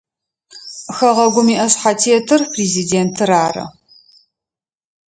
[0.95, 3.65] Хэгъэгум иӏэшъхьэтетыр президентыр ары.